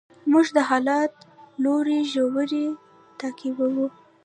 موږ 0.31 0.45
د 0.55 0.57
حالت 0.69 1.11
لوړې 1.63 1.99
ژورې 2.11 2.65
تعقیبوو. 3.19 3.87